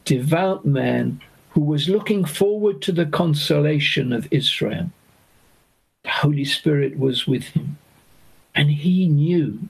[0.05, 4.89] devout man, who was looking forward to the consolation of Israel.
[6.03, 7.77] The Holy Spirit was with him,
[8.55, 9.69] and he knew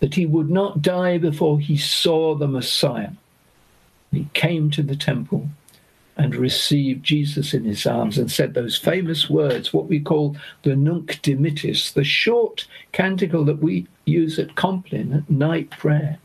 [0.00, 3.12] that he would not die before he saw the Messiah.
[4.10, 5.48] He came to the temple
[6.16, 10.76] and received Jesus in his arms and said those famous words, what we call the
[10.76, 16.18] Nunc Dimittis, the short canticle that we use at Compline at night prayer.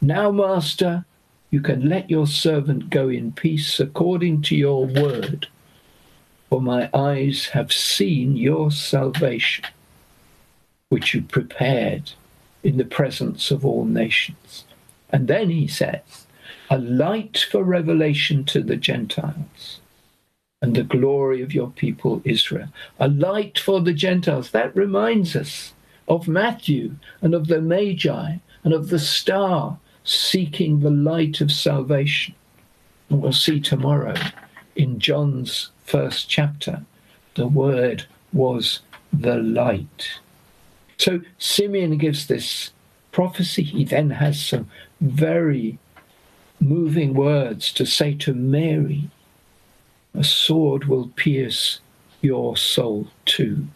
[0.00, 1.04] Now, Master,
[1.50, 5.48] you can let your servant go in peace according to your word,
[6.48, 9.64] for my eyes have seen your salvation,
[10.88, 12.12] which you prepared
[12.62, 14.64] in the presence of all nations.
[15.10, 16.26] And then he says,
[16.70, 19.80] a light for revelation to the Gentiles
[20.60, 22.68] and the glory of your people Israel.
[22.98, 24.50] A light for the Gentiles.
[24.50, 25.72] That reminds us
[26.08, 29.78] of Matthew and of the Magi and of the star
[30.08, 32.34] seeking the light of salvation.
[33.10, 34.14] And we'll see tomorrow
[34.74, 36.82] in John's first chapter,
[37.34, 38.80] the word was
[39.12, 40.20] the light.
[40.96, 42.70] So Simeon gives this
[43.12, 43.62] prophecy.
[43.62, 45.78] He then has some very
[46.60, 49.10] moving words to say to Mary,
[50.14, 51.80] a sword will pierce
[52.20, 53.68] your soul too.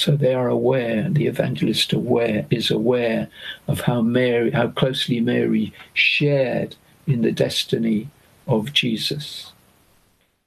[0.00, 3.28] So they are aware, the evangelist aware is aware
[3.68, 6.74] of how Mary, how closely Mary shared
[7.06, 8.08] in the destiny
[8.48, 9.52] of Jesus.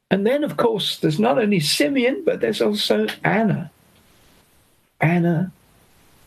[0.09, 3.69] And then, of course, there's not only Simeon, but there's also Anna.
[4.99, 5.51] Anna,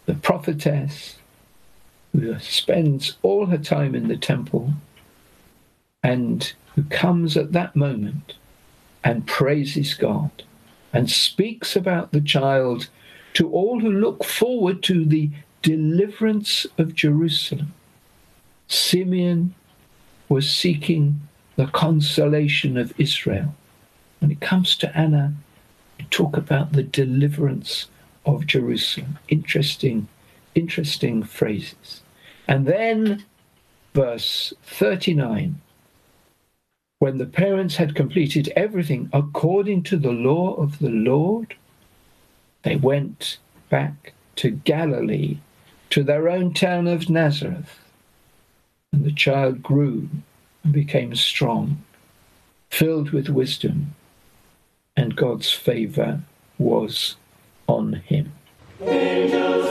[0.04, 1.16] the prophetess,
[2.12, 4.72] who spends all her time in the temple
[6.00, 8.34] and who comes at that moment
[9.02, 10.44] and praises God
[10.92, 12.88] and speaks about the child
[13.37, 15.30] to all who look forward to the
[15.61, 17.74] deliverance of Jerusalem.
[18.66, 19.55] Simeon
[20.30, 21.20] was seeking
[21.57, 23.55] the consolation of Israel.
[24.20, 25.34] When it comes to Anna,
[26.09, 27.89] talk about the deliverance
[28.24, 29.18] of Jerusalem.
[29.28, 30.09] Interesting,
[30.55, 32.01] interesting phrases.
[32.49, 33.22] And then
[33.93, 35.61] verse 39
[36.99, 41.55] when the parents had completed everything according to the law of the Lord,
[42.66, 43.38] they went
[43.70, 45.38] back to Galilee,
[45.88, 47.78] to their own town of Nazareth.
[48.92, 50.08] And the child grew
[50.64, 51.84] and became strong,
[52.68, 53.94] filled with wisdom,
[54.96, 56.22] and God's favor
[56.58, 57.14] was
[57.68, 58.32] on him.
[58.80, 59.66] Angels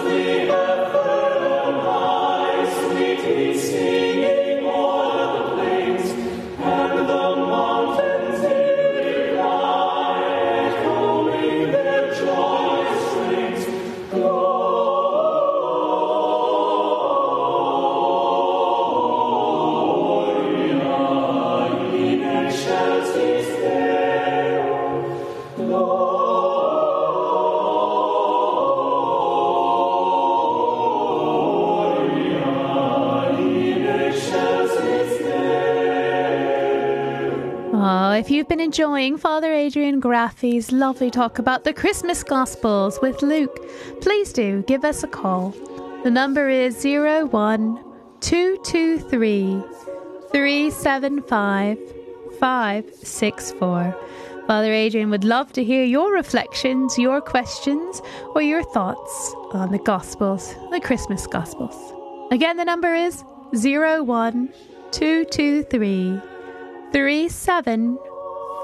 [38.16, 43.70] if you've been enjoying Father Adrian Graffy's lovely talk about the Christmas Gospels with Luke,
[44.02, 45.50] please do give us a call.
[46.04, 49.64] The number is 01223
[50.32, 51.78] 375
[52.40, 54.00] 564.
[54.48, 58.02] Father Adrian would love to hear your reflections, your questions,
[58.34, 61.76] or your thoughts on the Gospels, the Christmas Gospels.
[62.32, 66.22] Again, the number is 01223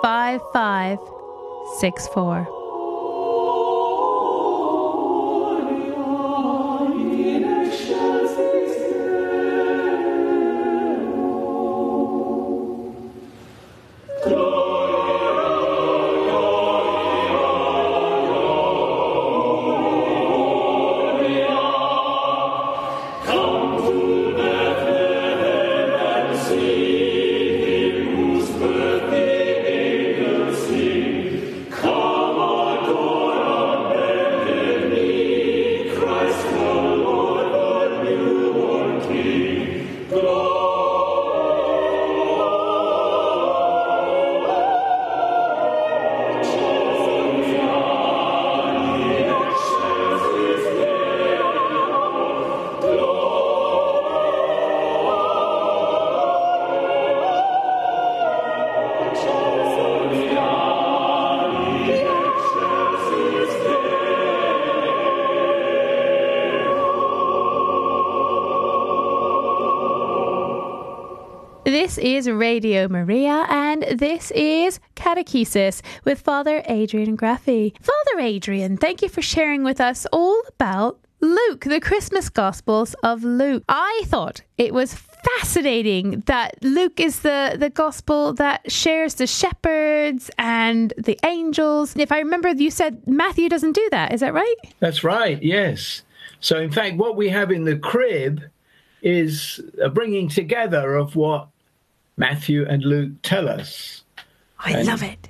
[0.04, 2.61] 375564.
[72.02, 77.74] Is Radio Maria, and this is Catechesis with Father Adrian Graffy.
[77.80, 83.24] Father Adrian, thank you for sharing with us all about Luke, the Christmas Gospels of
[83.24, 83.64] Luke.
[83.70, 90.32] I thought it was fascinating that Luke is the, the gospel that shares the shepherds
[90.40, 91.96] and the angels.
[91.96, 94.14] If I remember, you said Matthew doesn't do that.
[94.14, 94.56] Is that right?
[94.80, 96.02] That's right, yes.
[96.40, 98.42] So, in fact, what we have in the crib
[99.04, 101.50] is a bringing together of what
[102.18, 104.04] Matthew and Luke tell us.
[104.60, 105.28] I And- love it.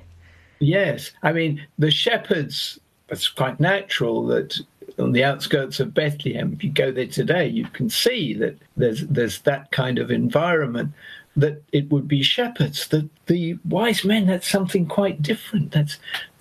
[0.60, 2.80] Yes, I mean, the shepherds,
[3.10, 4.60] it's quite natural that
[5.00, 9.02] on the outskirts of Bethlehem, if you go there today, you can see that there's,
[9.08, 10.92] there's that kind of environment,
[11.36, 12.88] that it would be shepherds.
[12.90, 15.72] That the wise men, that's something quite different.
[15.72, 15.98] That's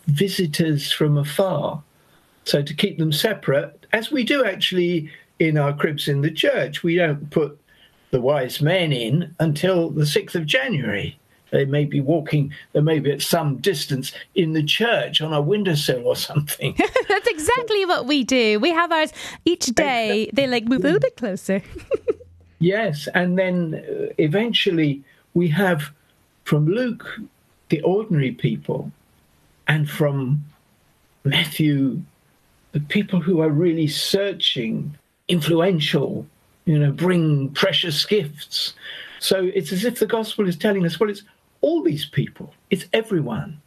[0.06, 1.82] visitors from afar.
[2.44, 6.82] So to keep them separate, as we do actually in our cribs in the church,
[6.82, 7.58] we don't put
[8.10, 11.18] the wise men in until the 6th of January.
[11.50, 15.40] They may be walking, they may be at some distance in the church on a
[15.40, 16.74] windowsill or something.
[17.08, 18.60] That's exactly what we do.
[18.60, 19.12] We have ours
[19.44, 20.30] each day.
[20.32, 21.62] They like move a little bit closer.
[22.60, 25.02] yes, and then uh, eventually
[25.34, 25.90] we have
[26.44, 27.18] from Luke
[27.68, 28.90] the ordinary people,
[29.68, 30.44] and from
[31.24, 32.02] Matthew
[32.72, 34.96] the people who are really searching,
[35.28, 36.26] influential,
[36.70, 38.74] you know, bring precious gifts.
[39.18, 41.24] So it's as if the gospel is telling us, well, it's
[41.62, 43.60] all these people, it's everyone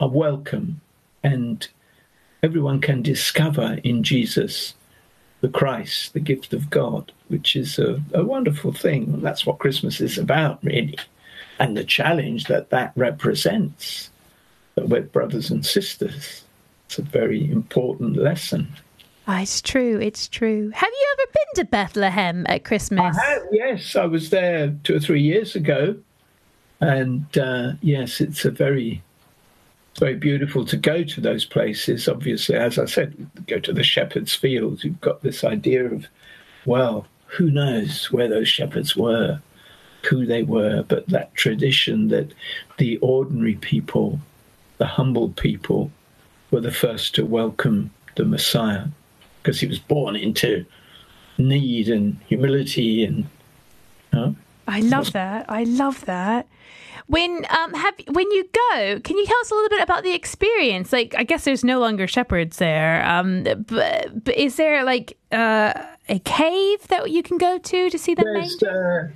[0.00, 0.80] are welcome,
[1.22, 1.68] and
[2.42, 4.72] everyone can discover in Jesus
[5.42, 9.20] the Christ, the gift of God, which is a, a wonderful thing.
[9.20, 10.98] That's what Christmas is about, really,
[11.58, 14.08] and the challenge that that represents.
[14.74, 16.44] That we're brothers and sisters.
[16.86, 18.68] It's a very important lesson.
[19.28, 19.98] Ah, it's true.
[20.00, 20.70] It's true.
[20.70, 20.92] Have
[21.32, 23.16] been to Bethlehem at Christmas?
[23.16, 25.96] I have, yes, I was there two or three years ago,
[26.80, 29.02] and uh, yes, it's a very,
[29.98, 32.08] very beautiful to go to those places.
[32.08, 33.14] Obviously, as I said,
[33.46, 34.84] go to the shepherds' fields.
[34.84, 36.06] You've got this idea of,
[36.64, 39.40] well, who knows where those shepherds were,
[40.08, 42.32] who they were, but that tradition that
[42.78, 44.20] the ordinary people,
[44.78, 45.90] the humble people,
[46.50, 48.86] were the first to welcome the Messiah
[49.42, 50.64] because he was born into
[51.38, 53.26] need and humility and you
[54.12, 54.36] know,
[54.68, 55.46] I love that.
[55.48, 56.46] I love that.
[57.06, 60.12] When um have when you go, can you tell us a little bit about the
[60.12, 60.92] experience?
[60.92, 63.06] Like, I guess there's no longer shepherds there.
[63.06, 65.74] Um, but, but is there like uh,
[66.08, 69.08] a cave that you can go to to see the there's uh,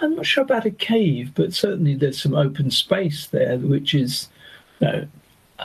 [0.00, 4.28] I'm not sure about a cave, but certainly there's some open space there, which is
[4.80, 5.08] you know,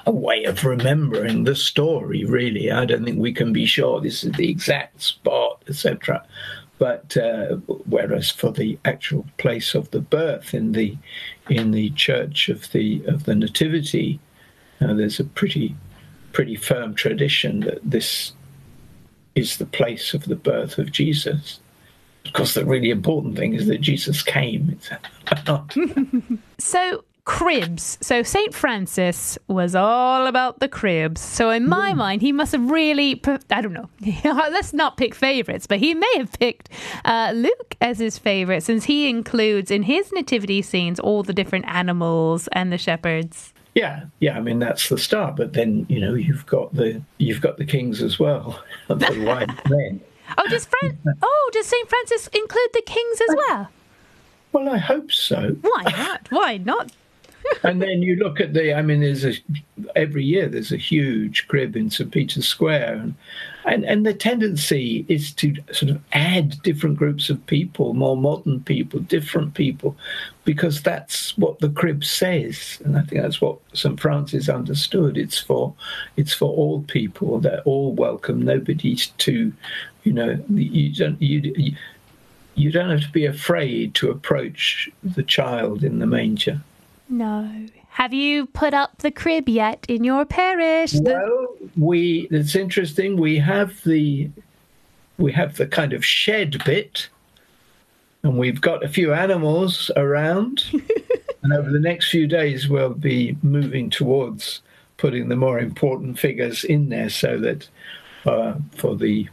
[0.06, 2.24] a way of remembering the story.
[2.24, 6.26] Really, I don't think we can be sure this is the exact spot, etc.
[6.80, 10.98] But uh, whereas for the actual place of the birth in the
[11.50, 14.20] in the church of the of the Nativity,
[14.82, 15.76] uh, there's a pretty
[16.34, 18.34] pretty firm tradition that this
[19.34, 21.60] is the place of the birth of Jesus.
[22.26, 24.78] Of course, the really important thing is that Jesus came.
[26.60, 27.98] So cribs.
[28.00, 31.20] So Saint Francis was all about the cribs.
[31.20, 33.22] So in my mind, he must have really,
[33.52, 33.90] I don't know.
[34.24, 36.70] Let's not pick favorites, but he may have picked
[37.04, 41.66] uh, Luke as his favorite, since he includes in his nativity scenes all the different
[41.68, 43.54] animals and the shepherds.
[43.76, 44.38] Yeah, yeah.
[44.38, 45.36] I mean, that's the start.
[45.36, 49.48] But then you know you've got the you've got the kings as well, the wise
[49.70, 50.00] men.
[50.38, 53.68] Oh, does Fran- Oh, does Saint Francis include the kings as well?
[54.54, 55.58] Well, I hope so.
[55.62, 56.32] Why not?
[56.32, 56.92] Why not?
[57.64, 59.34] and then you look at the i mean there's a
[59.96, 62.94] every year there's a huge crib in st peter's square.
[62.94, 63.16] And,
[63.66, 68.62] and and the tendency is to sort of add different groups of people more modern
[68.62, 69.96] people different people
[70.46, 72.82] because that's what the crib says.
[72.86, 75.18] And i think that's what st francis understood.
[75.18, 75.74] It's for
[76.16, 77.40] it's for all people.
[77.40, 78.42] They're all welcome.
[78.42, 79.54] Nobody's too
[80.04, 81.76] you know you don't you, you
[82.56, 86.62] you don't have to be afraid to approach the child in the manger
[87.10, 87.66] No.
[87.90, 90.94] Have you put up the crib yet in your parish?
[90.94, 93.18] Well, we it's interesting.
[93.18, 94.30] We have the
[95.18, 97.10] we have the kind of shed bit,
[98.24, 100.64] and we've got a few animals around.
[101.44, 104.62] and over the next few days, we'll be moving towards
[104.98, 107.68] putting the more important figures in there, so that
[108.26, 109.28] uh, for the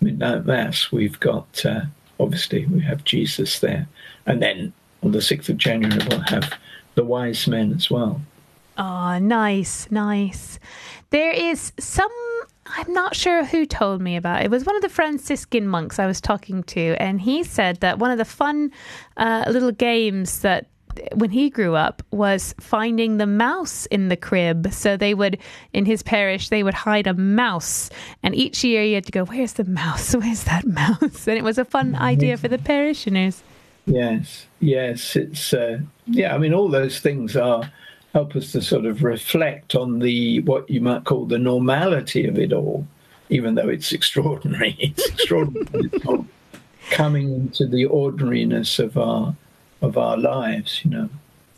[0.00, 1.82] midnight mass, we've got uh,
[2.20, 3.88] obviously we have Jesus there,
[4.26, 6.52] and then on the sixth of January we'll have
[6.96, 8.20] the wise men as well.
[8.76, 10.58] Oh, nice, nice.
[11.10, 12.10] There is some.
[12.66, 14.46] I'm not sure who told me about it.
[14.46, 18.00] It was one of the Franciscan monks I was talking to, and he said that
[18.00, 18.72] one of the fun
[19.16, 20.66] uh, little games that
[21.14, 24.72] when he grew up was finding the mouse in the crib.
[24.72, 25.38] So they would,
[25.72, 27.88] in his parish, they would hide a mouse,
[28.22, 30.14] and each year you had to go, "Where's the mouse?
[30.16, 33.42] Where's that mouse?" And it was a fun idea for the parishioners.
[33.86, 36.34] Yes, yes, it's uh, yeah.
[36.34, 37.70] I mean, all those things are
[38.12, 42.38] help us to sort of reflect on the what you might call the normality of
[42.38, 42.86] it all,
[43.28, 44.76] even though it's extraordinary.
[44.78, 45.90] It's extraordinary.
[46.90, 49.34] coming into the ordinariness of our
[49.82, 51.08] of our lives, you know.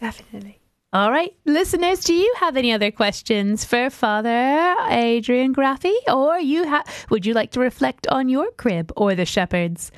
[0.00, 0.58] Definitely.
[0.90, 5.94] All right, listeners, do you have any other questions for Father Adrian Graffy?
[6.08, 9.92] Or you ha- would you like to reflect on your crib or the shepherds?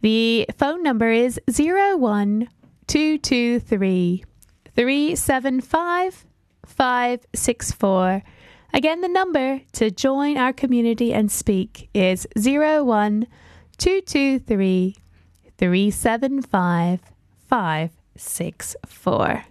[0.00, 1.40] The phone number is
[2.88, 4.24] 01223
[4.74, 6.26] 375
[6.66, 8.22] 564.
[8.72, 14.96] Again, the number to join our community and speak is 01223
[15.58, 17.00] 375
[17.48, 19.44] 564.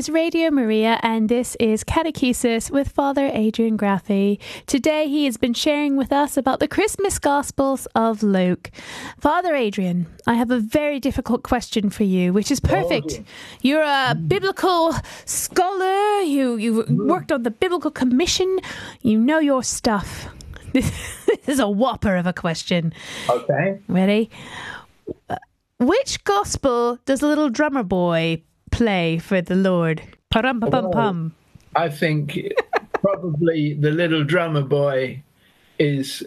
[0.00, 4.38] Is Radio Maria, and this is Catechesis with Father Adrian Graffy.
[4.64, 8.70] Today, he has been sharing with us about the Christmas Gospels of Luke.
[9.18, 13.20] Father Adrian, I have a very difficult question for you, which is perfect.
[13.60, 14.94] You're a biblical
[15.26, 18.58] scholar, you, you worked on the Biblical Commission,
[19.02, 20.28] you know your stuff.
[20.72, 22.94] This is a whopper of a question.
[23.28, 23.80] Okay.
[23.86, 24.30] Ready?
[25.28, 25.36] Uh,
[25.78, 28.44] Which gospel does the little drummer boy
[28.80, 30.00] play for the Lord?
[30.32, 30.90] Param pam Oh.
[30.90, 31.34] pam.
[31.76, 32.38] I think
[32.94, 35.22] probably the little drummer boy
[35.78, 36.24] is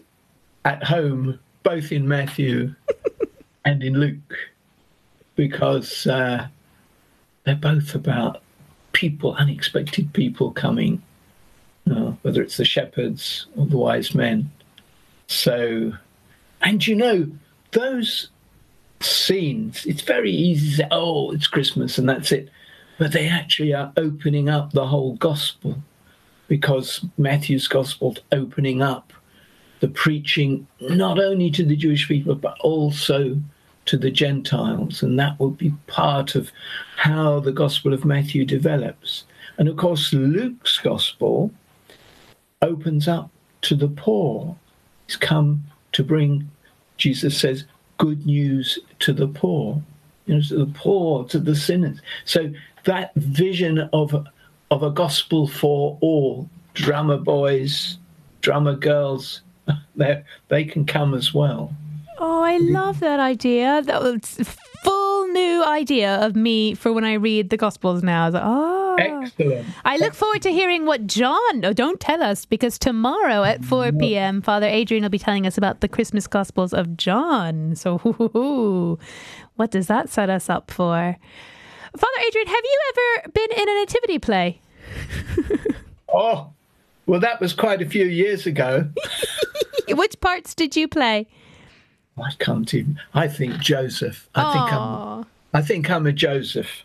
[0.64, 2.76] at home both in Matthew
[3.66, 4.34] and in Luke
[5.36, 6.48] because uh,
[7.44, 8.44] they're both about
[8.92, 11.02] people, unexpected people coming,
[11.90, 14.52] uh, whether it's the shepherds or the wise men.
[15.26, 15.92] So,
[16.62, 17.28] and you know,
[17.72, 18.30] those
[19.06, 22.50] scenes, it's very easy to say, oh, it's Christmas and that's it.
[22.98, 25.78] But they actually are opening up the whole gospel
[26.48, 29.14] because Matthew's gospel's opening up
[29.80, 33.42] the preaching not only to the Jewish people but also
[33.86, 35.04] to the Gentiles.
[35.04, 36.52] And that will be part of
[36.98, 39.26] how the gospel of Matthew develops.
[39.58, 41.52] And of course, Luke's gospel
[42.62, 43.30] opens up
[43.62, 44.56] to the poor.
[45.08, 46.50] He's come to bring,
[46.98, 47.66] Jesus says,
[48.04, 49.82] good news to the poor,
[50.26, 52.02] you know, to the poor, to the sinners.
[52.26, 52.52] So
[52.84, 54.28] that vision of
[54.72, 57.98] of a gospel for all, drummer boys,
[58.42, 59.42] drummer girls,
[59.96, 61.74] they they can come as well.
[62.20, 63.82] Oh, I love that idea.
[63.82, 64.46] That was a
[64.84, 68.24] full new idea of me for when I read the Gospels now.
[68.24, 68.73] I was like, oh.
[69.00, 69.68] Excellent.
[69.86, 71.66] I look forward to hearing what John.
[71.66, 73.98] Oh, don't tell us because tomorrow at 4 mm-hmm.
[74.00, 77.76] p.m., Father Adrian will be telling us about the Christmas Gospels of John.
[77.76, 79.00] So, hoo-hoo-hoo.
[79.56, 81.18] what does that set us up for?
[81.96, 84.62] Father Adrian, have you ever been in a nativity play?
[86.14, 86.54] Oh,
[87.06, 88.88] well, that was quite a few years ago.
[89.90, 91.28] Which parts did you play?
[92.18, 93.00] I can't even.
[93.14, 94.30] I think Joseph.
[94.36, 95.26] I think I'm.
[95.56, 96.84] I think I'm a Joseph.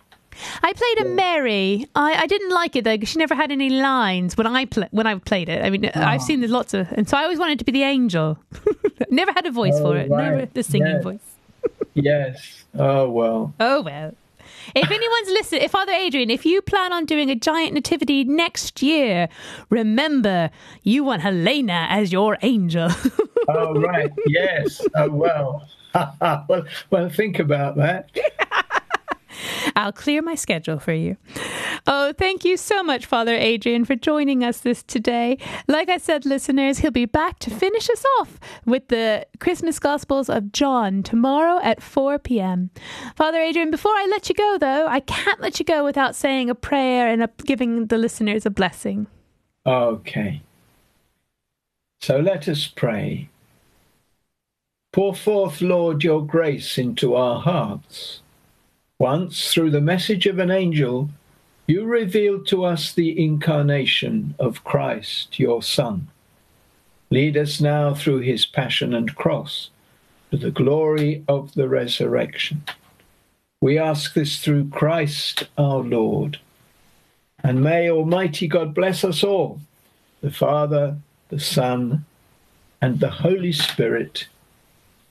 [0.62, 1.86] I played a Mary.
[1.94, 4.86] I, I didn't like it though because she never had any lines when I pla
[4.90, 5.64] when I played it.
[5.64, 6.08] I mean, ah.
[6.08, 8.38] I've seen there's lots of, and so I always wanted to be the angel.
[9.10, 10.10] never had a voice Oh, for it.
[10.10, 11.02] Never the singing Yeah.
[11.02, 11.18] voice.
[11.94, 12.64] Yes.
[12.78, 13.54] Oh well.
[13.60, 14.14] Oh well.
[14.74, 18.82] If anyone's listening, if Father Adrian, if you plan on doing a giant nativity next
[18.82, 19.28] year,
[19.70, 20.50] remember
[20.82, 22.90] you want Helena as your angel.
[23.48, 24.12] Oh right.
[24.26, 24.86] yes.
[24.94, 25.68] Oh well.
[26.20, 26.66] well.
[26.90, 27.08] Well.
[27.08, 28.10] Think about that.
[29.76, 31.16] I'll clear my schedule for you.
[31.86, 35.38] Oh, thank you so much, Father Adrian, for joining us this today.
[35.66, 40.28] Like I said, listeners, he'll be back to finish us off with the Christmas Gospels
[40.28, 42.70] of John tomorrow at 4 p.m.
[43.16, 46.50] Father Adrian, before I let you go, though, I can't let you go without saying
[46.50, 49.06] a prayer and a, giving the listeners a blessing.
[49.66, 50.42] Okay.
[52.00, 53.28] So let us pray.
[54.92, 58.22] Pour forth, Lord, your grace into our hearts.
[58.98, 61.08] Once, through the message of an angel,
[61.68, 66.08] you revealed to us the incarnation of Christ, your Son.
[67.10, 69.70] Lead us now through his passion and cross
[70.30, 72.62] to the glory of the resurrection.
[73.60, 76.40] We ask this through Christ our Lord.
[77.42, 79.60] And may Almighty God bless us all
[80.20, 80.96] the Father,
[81.28, 82.04] the Son,
[82.82, 84.26] and the Holy Spirit.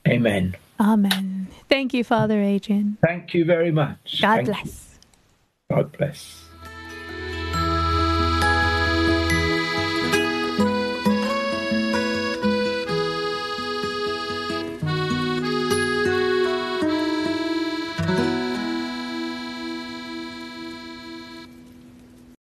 [0.05, 0.55] Amen.
[0.79, 1.47] Amen.
[1.69, 2.97] Thank you, Father Adrian.
[3.05, 4.21] Thank you very much.
[4.21, 4.53] God Thank you.
[4.53, 4.99] bless.
[5.69, 6.46] God bless.